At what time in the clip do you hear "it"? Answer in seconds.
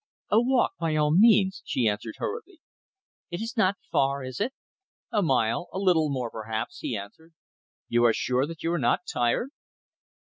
3.29-3.39, 4.41-4.51